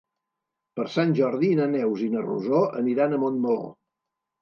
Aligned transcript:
Per 0.79 0.85
Sant 0.93 1.13
Jordi 1.19 1.51
na 1.61 1.69
Neus 1.75 2.03
i 2.09 2.09
na 2.17 2.25
Rosó 2.27 2.65
aniran 2.83 3.15
a 3.15 3.25
Montmeló. 3.27 3.73